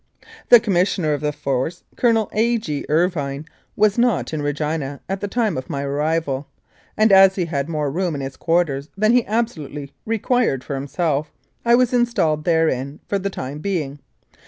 The 0.49 0.59
Commissioner 0.59 1.13
of 1.13 1.21
the 1.21 1.31
Force, 1.31 1.83
Colonel 1.95 2.27
A. 2.33 2.57
G. 2.57 2.83
Irvine, 2.89 3.45
was 3.75 3.99
not 3.99 4.33
in 4.33 4.41
Regina 4.41 4.99
at 5.07 5.21
the 5.21 5.27
time 5.27 5.59
of 5.59 5.69
my 5.69 5.83
arrival, 5.83 6.47
and 6.97 7.11
as 7.11 7.35
he 7.35 7.45
had 7.45 7.69
more 7.69 7.91
room 7.91 8.15
in 8.15 8.21
his 8.21 8.35
quarters 8.35 8.89
than 8.97 9.11
he 9.13 9.23
absolutely 9.27 9.93
required 10.07 10.63
for 10.63 10.73
himself, 10.73 11.31
I 11.63 11.75
was 11.75 11.93
installed 11.93 12.45
therein 12.45 12.99
for 13.07 13.19
the 13.19 13.29
time 13.29 13.59
being. 13.59 13.99